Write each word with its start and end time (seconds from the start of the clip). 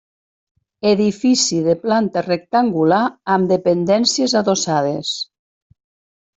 Edifici 0.91 1.59
de 1.67 1.75
planta 1.83 2.25
rectangular 2.29 3.03
amb 3.37 3.55
dependències 3.55 4.37
adossades. 4.43 5.15